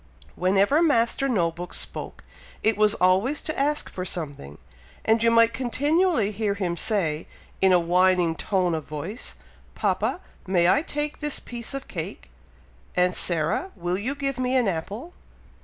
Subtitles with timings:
[0.35, 2.23] Whenever Master No book spoke,
[2.63, 4.57] it was always to ask for something,
[5.05, 7.27] and you might continually hear him say,
[7.61, 9.35] in a whining tone of voice,
[9.75, 10.19] "Papa!
[10.47, 12.31] may I take this piece of cake?
[12.95, 13.69] Aunt Sarah!
[13.75, 15.13] will you give me an apple?